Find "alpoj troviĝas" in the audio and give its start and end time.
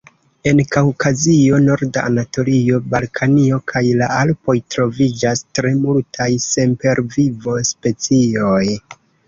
4.15-5.45